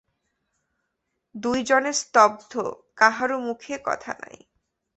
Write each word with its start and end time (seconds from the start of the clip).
দুই 1.35 1.59
জনে 1.63 1.91
স্তব্ধ, 1.93 2.53
কাহারও 2.95 3.37
মুখে 3.39 3.75
কথা 3.83 4.11
নাই। 4.21 4.37